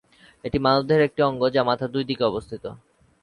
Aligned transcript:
এটি 0.43 0.57
মানবদেহের 0.59 1.05
একটি 1.07 1.21
অঙ্গ, 1.23 1.41
যা 1.49 1.61
মাথার 1.63 1.89
দুই 1.91 2.03
দিকে 2.09 2.23
অবস্থিত। 2.23 2.63